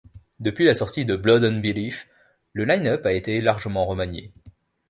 Depuis 0.39 0.65
la 0.65 0.73
sortie 0.73 1.05
de 1.05 1.15
Blood 1.15 1.43
& 1.61 1.61
Belief, 1.61 2.09
le 2.53 2.65
line-up 2.65 3.05
a 3.05 3.13
été 3.13 3.39
largement 3.39 3.85
remanié. 3.85 4.33